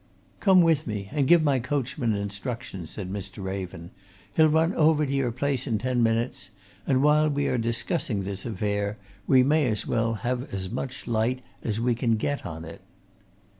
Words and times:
"Come 0.39 0.63
with 0.63 0.87
me 0.87 1.09
and 1.11 1.27
give 1.27 1.43
my 1.43 1.59
coachman 1.59 2.15
instructions," 2.15 2.89
said 2.89 3.13
Mr. 3.13 3.43
Raven. 3.43 3.91
"He'll 4.35 4.49
run 4.49 4.73
over 4.73 5.05
to 5.05 5.13
your 5.13 5.31
place 5.31 5.67
in 5.67 5.77
ten 5.77 6.01
minutes; 6.01 6.49
and 6.87 7.03
while 7.03 7.29
we 7.29 7.45
are 7.45 7.59
discussing 7.59 8.23
this 8.23 8.43
affair 8.43 8.97
we 9.27 9.43
may 9.43 9.67
as 9.67 9.85
well 9.85 10.15
have 10.25 10.51
as 10.51 10.71
much 10.71 11.05
light 11.05 11.43
as 11.61 11.79
we 11.79 11.93
can 11.93 12.15
get 12.15 12.47
on 12.47 12.65
it." 12.65 12.81